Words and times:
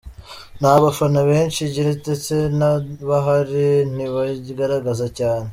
Nta 0.59 0.73
bafana 0.83 1.19
benshi 1.29 1.59
igira 1.67 1.91
ndetse 2.01 2.33
n’abahari 2.57 3.67
ntibigaragaza 3.93 5.05
cyane. 5.17 5.47